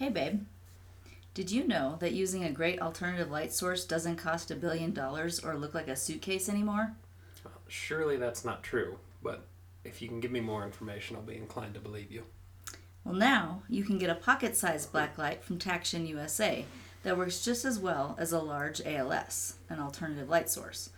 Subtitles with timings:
[0.00, 0.46] Hey, babe.
[1.34, 5.40] Did you know that using a great alternative light source doesn't cost a billion dollars
[5.40, 6.92] or look like a suitcase anymore?
[7.44, 9.44] Well, surely that's not true, but
[9.84, 12.22] if you can give me more information, I'll be inclined to believe you.
[13.04, 16.64] Well, now you can get a pocket sized blacklight from Taction USA
[17.02, 20.88] that works just as well as a large ALS, an alternative light source.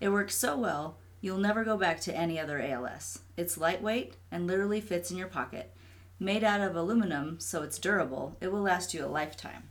[0.00, 3.20] It works so well, you'll never go back to any other ALS.
[3.36, 5.72] It's lightweight and literally fits in your pocket.
[6.20, 9.68] Made out of aluminum, so it's durable, it will last you a lifetime.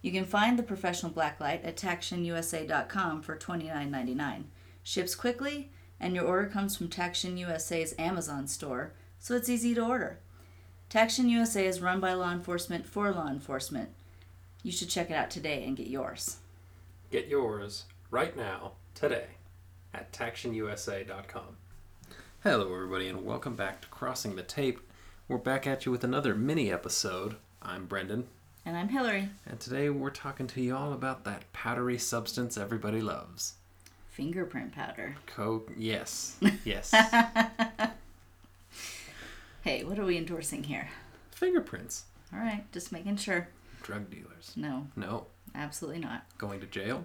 [0.00, 4.44] You can find the professional blacklight at TactionUSA.com for $29.99.
[4.82, 5.70] Ships quickly,
[6.00, 10.18] and your order comes from Taction USA's Amazon store, so it's easy to order.
[10.88, 13.90] Taction USA is run by law enforcement for law enforcement.
[14.62, 16.38] You should check it out today and get yours.
[17.10, 19.26] Get yours right now, today,
[19.92, 21.56] at TactionUSA.com.
[22.42, 24.80] Hello, everybody, and welcome back to Crossing the Tape.
[25.28, 27.36] We're back at you with another mini episode.
[27.62, 28.26] I'm Brendan,
[28.66, 29.30] And I'm Hilary.
[29.46, 33.54] and today we're talking to you all about that powdery substance everybody loves.
[34.10, 35.16] Fingerprint powder.
[35.26, 36.94] Coke, yes, yes.
[39.62, 40.88] Hey, what are we endorsing here?
[41.30, 42.06] Fingerprints.
[42.32, 43.46] All right, just making sure.
[43.84, 44.52] Drug dealers.
[44.56, 45.26] No, No.
[45.54, 46.24] absolutely not.
[46.36, 47.04] Going to jail?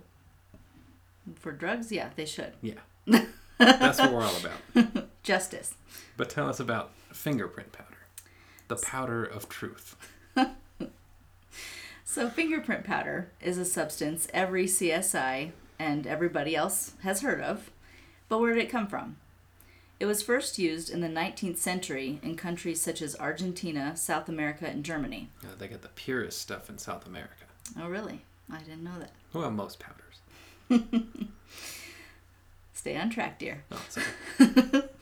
[1.36, 2.54] For drugs, yeah, they should.
[2.64, 2.80] Yeah.
[3.60, 5.06] That's what we're all about.
[5.22, 5.76] Justice.
[6.18, 8.07] But tell us about fingerprint powder,
[8.68, 9.96] the powder of truth.
[12.10, 17.70] So, fingerprint powder is a substance every CSI and everybody else has heard of.
[18.30, 19.18] But where did it come from?
[20.00, 24.66] It was first used in the 19th century in countries such as Argentina, South America,
[24.66, 25.30] and Germany.
[25.44, 27.44] Uh, they get the purest stuff in South America.
[27.78, 28.22] Oh, really?
[28.52, 29.12] I didn't know that.
[29.34, 30.22] Well, most powders.
[32.74, 33.66] Stay on track, dear.
[33.70, 34.84] Oh, sorry.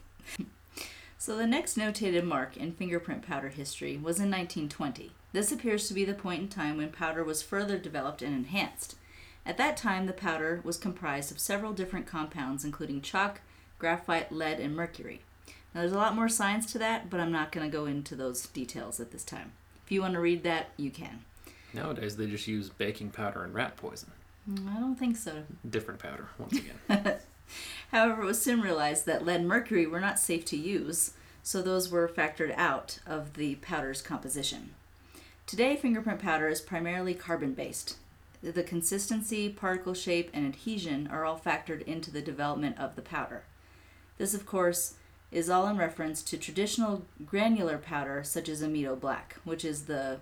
[1.25, 5.11] So, the next notated mark in fingerprint powder history was in 1920.
[5.33, 8.95] This appears to be the point in time when powder was further developed and enhanced.
[9.43, 13.41] At that time, the powder was comprised of several different compounds, including chalk,
[13.79, 15.21] graphite, lead, and mercury.
[15.73, 18.15] Now, there's a lot more science to that, but I'm not going to go into
[18.15, 19.53] those details at this time.
[19.83, 21.25] If you want to read that, you can.
[21.73, 24.11] Nowadays, they just use baking powder and rat poison.
[24.47, 25.41] Mm, I don't think so.
[25.67, 27.17] Different powder, once again.
[27.91, 31.13] However, it was soon realized that lead and mercury were not safe to use,
[31.43, 34.71] so those were factored out of the powder's composition.
[35.45, 37.97] Today, fingerprint powder is primarily carbon based.
[38.41, 43.43] The consistency, particle shape, and adhesion are all factored into the development of the powder.
[44.17, 44.95] This, of course,
[45.31, 50.19] is all in reference to traditional granular powder such as Amido Black, which is the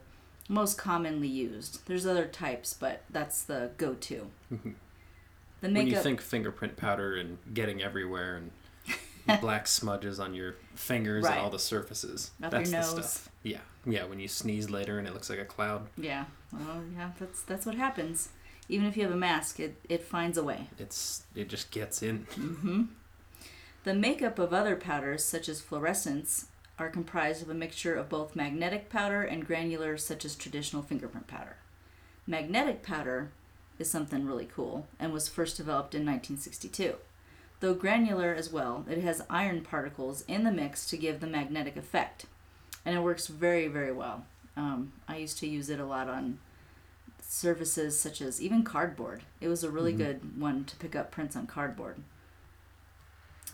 [0.50, 1.86] most commonly used.
[1.86, 4.28] There's other types, but that's the go to.
[4.52, 4.72] Mm-hmm.
[5.64, 8.36] The when you think fingerprint powder and getting everywhere
[9.26, 11.34] and black smudges on your fingers Right.
[11.34, 13.30] and all the surfaces, Up that's the stuff.
[13.44, 14.04] Yeah, yeah.
[14.04, 17.66] When you sneeze later and it looks like a cloud, Yeah, well, yeah, that's that's
[17.66, 18.30] what happens.
[18.70, 20.68] Even if you have a mask, it, it finds a way.
[20.78, 22.26] it's it just gets in.
[22.36, 22.84] Mm-hmm.
[23.84, 26.46] The makeup of other powders, such as fluorescents,
[26.80, 31.28] are comprised of a mixture of both magnetic powder and granular, such as traditional fingerprint
[31.28, 31.58] powder.
[32.26, 33.32] Magnetic powder
[33.80, 36.96] is something really cool and was first developed in 1962.
[37.60, 41.78] Though granular as well, it has iron particles in the mix to give the magnetic
[41.78, 42.26] effect,
[42.86, 44.26] and it works very, very well.
[44.58, 46.40] Um, I used to use it a lot on
[47.22, 49.24] surfaces such as even cardboard.
[49.42, 49.98] It was a really Mhm.
[49.98, 51.98] good one to pick up prints on cardboard.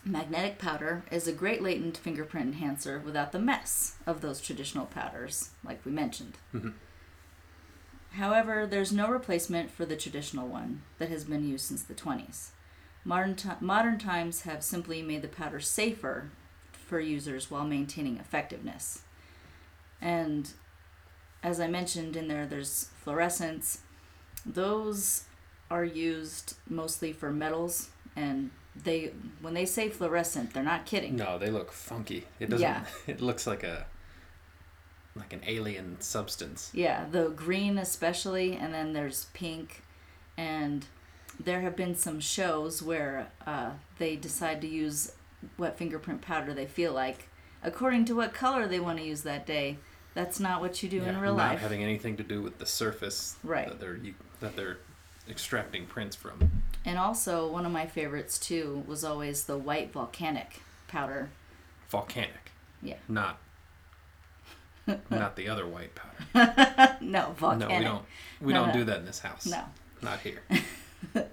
[0.04, 5.50] Magnetic powder is a great latent fingerprint enhancer without the mess of those traditional powders,
[5.62, 6.38] like we mentioned.
[6.54, 6.72] Mhm.
[8.12, 12.48] However, there's no replacement for the traditional one that has been used since the 20s.
[13.04, 16.30] Modern, ti modern times have simply made the powder safer
[16.72, 19.02] for users while maintaining effectiveness.
[20.00, 20.50] And
[21.42, 23.80] as I mentioned in there, there's fluorescence.
[24.44, 25.24] Those
[25.70, 31.16] are used mostly for metals, and they when they say fluorescent, they're not kidding.
[31.16, 32.26] No, they look funky.
[32.38, 32.60] It doesn't.
[32.60, 32.84] Yeah.
[33.06, 33.86] It looks like a
[35.16, 36.70] like an alien substance.
[36.72, 39.82] Yeah, the green especially, and then there's pink,
[40.36, 40.86] and
[41.38, 45.12] there have been some shows where uh, they decide to use
[45.56, 47.28] what fingerprint powder they feel like,
[47.62, 49.78] according to what color they want to use that day.
[50.12, 51.52] That's not what you do in real not life.
[51.52, 53.68] Not having anything to do with the surface Right.
[53.68, 53.98] that they're
[54.40, 54.78] that they're
[55.28, 56.50] extracting prints from.
[56.84, 61.30] And also, one of my favorites too was always the white volcanic powder.
[61.90, 62.50] Volcanic.
[62.82, 62.96] Yeah.
[63.08, 63.38] Not.
[65.10, 66.96] not the other white powder.
[67.00, 67.68] no, volcanic.
[67.68, 68.04] No, we don't.
[68.40, 68.74] We No, don't no.
[68.80, 69.46] do that in this house.
[69.46, 69.64] No.
[70.02, 70.42] Not here.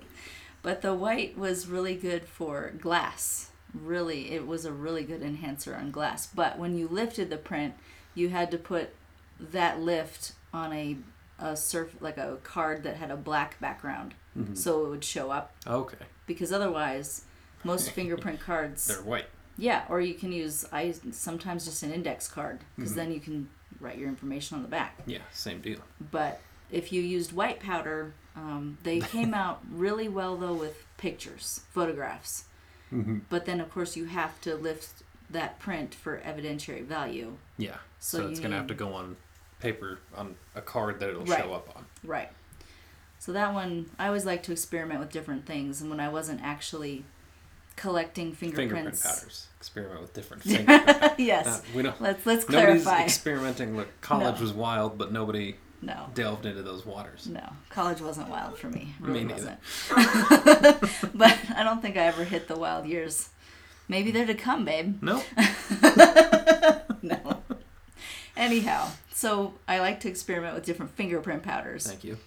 [0.63, 3.51] But the white was really good for glass.
[3.73, 6.27] Really, it was a really good enhancer on glass.
[6.27, 7.75] But when you lifted the print,
[8.15, 8.89] you had to put
[9.39, 10.97] that lift on a
[11.39, 14.55] a surf like a card that had a black background, Mm-hmm.
[14.55, 15.97] so it would show up Okay.
[16.25, 17.25] because otherwise,
[17.63, 18.87] most fingerprint cards.
[18.87, 19.27] They're white.
[19.57, 22.99] Yeah, or you can use I sometimes just an index card because Mm-hmm.
[22.99, 23.49] then you can
[23.79, 24.99] write your information on the back.
[25.05, 25.79] Yeah, same deal.
[26.11, 26.39] But
[26.71, 32.45] if you used white powder, um, they came out really well though with pictures, photographs.
[32.93, 33.19] Mm-hmm.
[33.29, 37.33] But then of course you have to lift that print for evidentiary value.
[37.57, 37.77] Yeah.
[37.99, 39.17] So So, it's gonna have to go on
[39.59, 41.39] paper on a card that it'll Right.
[41.43, 41.85] show up on.
[42.03, 42.29] Right.
[43.19, 46.41] So that one, I always like to experiment with different things, and when I wasn't
[46.43, 47.03] actually
[47.77, 49.03] collecting Fingerprint fingerprints.
[49.03, 49.47] powders.
[49.57, 51.11] Experiment with different fingerprint powders.
[51.17, 51.47] yes.
[51.47, 52.01] Uh, we don't.
[52.01, 53.03] Let's let's Nobody's clarify.
[53.05, 53.77] experimenting.
[53.77, 54.41] Look, college No.
[54.41, 56.07] was wild, but nobody no.
[56.13, 57.27] delved into those waters.
[57.27, 58.93] No, college wasn't wild for me.
[58.99, 59.57] It Me neither.
[59.89, 60.81] wasn't.
[61.17, 63.29] but I don't think I ever hit the wild years.
[63.87, 65.01] Maybe they're to come, babe.
[65.01, 65.23] No.
[67.03, 67.43] No.
[68.35, 71.85] Anyhow, so I like to experiment with different fingerprint powders.
[71.87, 72.17] Thank you.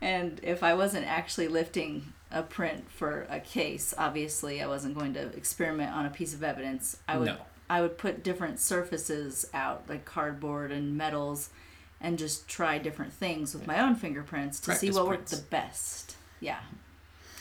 [0.00, 5.14] And if I wasn't actually lifting a print for a case, obviously I wasn't going
[5.14, 6.98] to experiment on a piece of evidence.
[7.08, 7.36] I would No.
[7.68, 11.50] I would put different surfaces out, like cardboard and metals,
[12.00, 15.32] and just try different things with my own fingerprints to see what prints.
[15.32, 16.16] worked the best.
[16.40, 16.60] Yeah.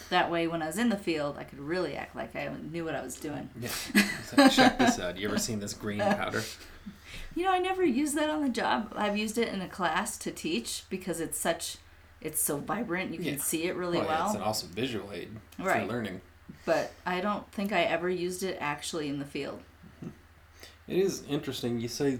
[0.10, 2.86] That way, when I was in the field, I could really act like I knew
[2.86, 3.50] what I was doing.
[3.60, 3.70] Yeah.
[4.24, 5.18] So check this out.
[5.18, 6.44] You ever seen this green powder?
[7.36, 8.94] You know, I never used that on the job.
[8.96, 11.78] I've used it in a class to teach because it's such,
[12.26, 13.12] it's so vibrant.
[13.12, 13.38] You can Yeah.
[13.38, 14.26] see it really Well, well.
[14.28, 15.30] It's an awesome visual aid
[15.60, 15.82] Right.
[15.88, 16.22] for learning.
[16.66, 19.62] but I don't think I ever used it actually in the field.
[20.88, 21.80] It is interesting.
[21.80, 22.20] You say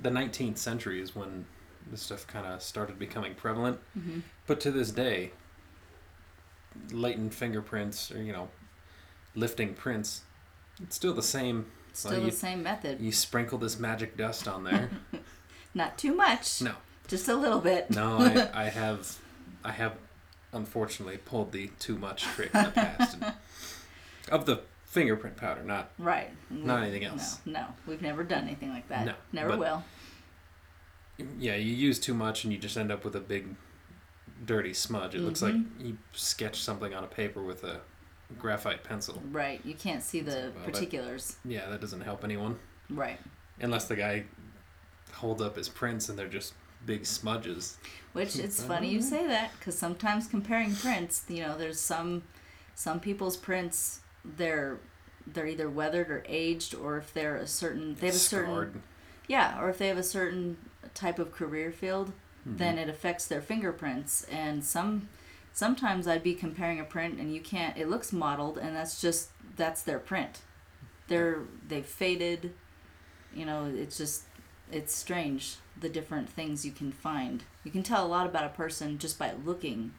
[0.00, 1.46] the 19th century is when
[1.90, 5.32] this stuff kind of started becoming prevalent, hmm but to this day,
[6.92, 8.48] latent fingerprints or you know,
[9.34, 10.22] lifting prints,
[10.82, 11.66] it's still the same.
[11.92, 13.00] Still Well, the you- same method.
[13.00, 14.90] You sprinkle this magic dust on there.
[15.74, 16.62] Not too much.
[16.62, 16.74] No.
[17.10, 17.90] Just a little bit.
[17.90, 19.18] No, I, I have,
[19.64, 19.94] I have,
[20.52, 23.16] unfortunately pulled the too much trick in the past.
[23.20, 23.32] And,
[24.30, 26.30] of the fingerprint powder, not Right.
[26.50, 27.38] Not anything else.
[27.44, 27.66] No, no.
[27.86, 29.06] We've never done anything like that.
[29.06, 29.84] No, Never but- will.
[31.38, 31.56] yeah.
[31.56, 33.54] You use too much and you just end up with a big,
[34.44, 35.14] dirty smudge.
[35.14, 35.86] It looks like Mm-hmm.
[35.86, 37.80] you sketched something on a paper with a
[38.38, 39.20] graphite pencil.
[39.30, 39.60] Right.
[39.64, 41.36] You can't see the Well, that- particulars.
[41.44, 42.58] Yeah, that doesn't help anyone
[42.88, 43.18] Right.
[43.60, 44.24] unless the guy
[45.12, 46.54] holds up his prints and they're just
[46.86, 47.76] big smudges.
[48.12, 52.24] Which it's funny you say that because sometimes comparing prints, you know, there's some
[52.74, 54.78] some people's prints they're
[55.26, 58.82] they're either weathered or aged, or if they're a certain they have a certain Scarred.
[59.28, 60.56] yeah, or if they have a certain
[60.94, 62.56] type of career field, Mm-hmm.
[62.56, 64.24] then it affects their fingerprints.
[64.24, 65.08] And some
[65.52, 67.76] sometimes I'd be comparing a print and you can't.
[67.76, 70.40] It looks modeled, and that's just that's their print.
[71.08, 72.54] They're they've faded.
[73.34, 74.24] You know, it's just
[74.72, 77.44] it's strange the different things you can find.
[77.64, 79.92] You can tell a lot about a person just by looking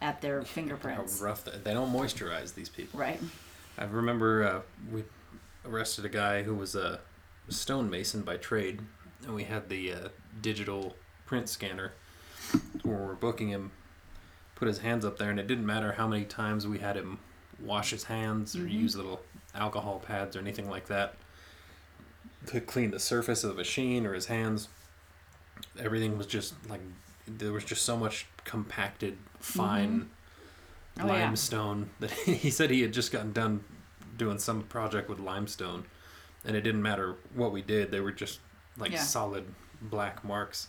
[0.00, 1.18] at their fingerprints.
[1.20, 2.98] How rough they, they don't moisturize these people.
[2.98, 3.20] Right.
[3.78, 4.60] I remember uh,
[4.92, 5.04] we
[5.64, 7.00] arrested a guy who was a
[7.48, 8.80] stonemason by trade,
[9.24, 10.08] and we had the uh,
[10.40, 10.96] digital
[11.26, 11.92] print scanner
[12.82, 13.72] where we're booking him.
[14.54, 17.18] Put his hands up there, and it didn't matter how many times we had him
[17.60, 18.72] wash his hands or Mhm.
[18.72, 19.20] use little
[19.54, 21.14] alcohol pads or anything like that
[22.46, 24.68] to clean the surface of the machine or his hands.
[25.78, 26.80] Everything was just like
[27.26, 30.02] there was just so much compacted, fine mm-hmm.
[30.98, 31.24] Oh, yeah.
[31.24, 33.64] limestone that he said he had just gotten done
[34.16, 35.84] doing some project with limestone
[36.44, 38.40] and it didn't matter what we did they were just
[38.78, 39.00] like Yeah.
[39.02, 39.44] solid
[39.82, 40.68] black marks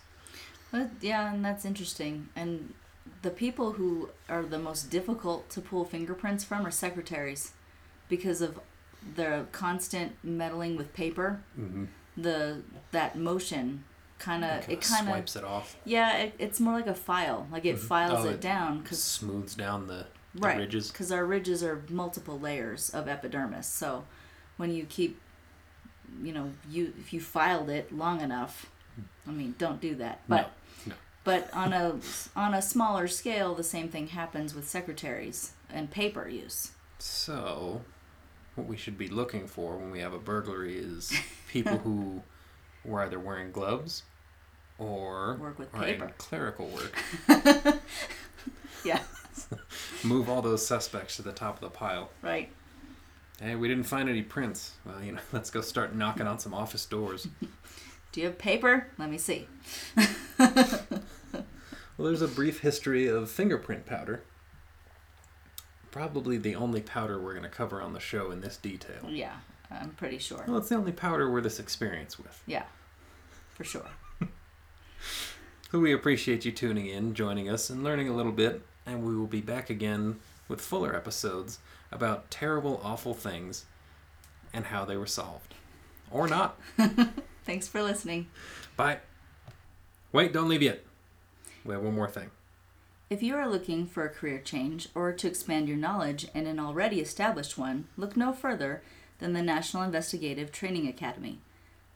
[0.72, 2.30] But yeah, and that's interesting.
[2.36, 2.74] And
[3.22, 7.54] the people who are the most difficult to pull fingerprints from are secretaries
[8.10, 8.60] because of
[9.16, 11.42] the constant meddling with paper.
[11.60, 11.86] mm-hmm.
[12.20, 13.84] The that motion
[14.18, 17.48] kind of it kind of swipes it off yeah, it, it's more like a file.
[17.52, 17.88] Like it Mhm.
[17.88, 21.62] files Oh, it, it down because smooths down the, the right ridges because our ridges
[21.64, 23.68] are multiple layers of epidermis.
[23.68, 24.06] So
[24.58, 25.20] when you keep
[26.24, 28.66] you know you if you filed it long enough,
[29.28, 30.22] I mean don't do that.
[30.28, 30.50] But
[30.88, 30.94] no.
[31.24, 32.00] but on a
[32.36, 36.72] on a smaller scale, the same thing happens with secretaries and paper use.
[36.98, 37.82] so
[38.58, 41.14] what we should be looking for when we have a burglary is
[41.48, 42.22] people who
[42.86, 44.04] were either wearing gloves
[44.80, 46.12] or Work with paper.
[46.18, 46.94] clerical work
[48.86, 49.02] Yeah,
[50.04, 52.50] move all those suspects to the top of the pile right.
[53.42, 54.72] Hey, we didn't find any prints.
[54.84, 57.28] Well, you know, let's go start knocking on some office doors.
[58.12, 58.88] Do you have paper?
[58.98, 59.48] Let me see.
[60.40, 64.24] Well, there's a brief history of fingerprint powder.
[65.98, 69.04] Probably the only powder we're going to cover on the show in this detail.
[69.10, 69.34] Yeah,
[69.72, 70.44] I'm pretty sure.
[70.48, 72.40] Well, it's the only powder we're this experienced with.
[72.46, 72.66] Yeah.
[73.56, 73.90] for sure.
[75.72, 78.62] So we appreciate you tuning in, joining us, and learning a little bit.
[78.86, 81.60] And we will be back again with fuller episodes
[81.92, 83.66] about terrible, awful things
[84.54, 85.56] and how they were solved.
[86.10, 86.58] Or not.
[87.44, 88.28] Thanks for listening.
[88.78, 89.00] Bye.
[90.14, 90.86] Wait, don't leave yet.
[91.66, 92.30] We have one more thing.
[93.10, 96.60] If you are looking for a career change or to expand your knowledge in an
[96.60, 98.82] already established one, look no further
[99.20, 101.40] than the National Investigative Training Academy.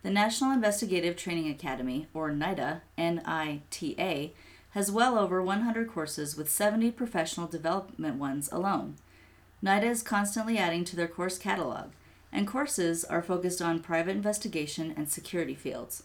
[0.03, 4.31] The National Investigative Training Academy, or NITA, N I T A,
[4.69, 8.95] has well over 100 courses with 70 professional development ones alone.
[9.61, 11.89] NITA is constantly adding to their course catalog,
[12.31, 16.03] and courses are focused on private investigation and security fields.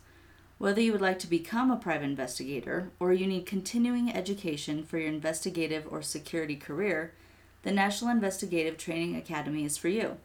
[0.59, 4.97] Whether you would like to become a private investigator or you need continuing education for
[4.97, 7.13] your investigative or security career,
[7.63, 10.17] the National Investigative Training Academy is for you.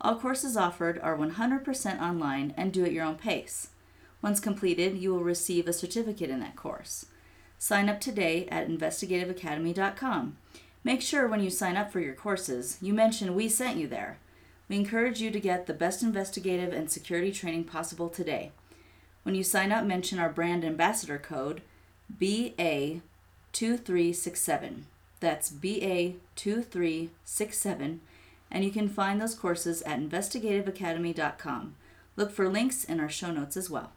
[0.00, 3.68] All courses offered are 100% online and do at your own pace.
[4.22, 7.06] Once completed, you will receive a certificate in that course.
[7.56, 10.36] Sign up today at investigativeacademy.com.
[10.82, 14.18] Make sure when you sign up for your courses, you mention we sent you there.
[14.68, 18.50] We encourage you to get the best investigative and security training possible today.
[19.22, 21.60] When you sign up, mention our brand ambassador code
[22.18, 24.82] BA2367.
[25.20, 27.98] That's BA2367
[28.50, 31.74] and you can find those courses at investigativeacademy.com.
[32.16, 33.88] Look for links in our show notes as well.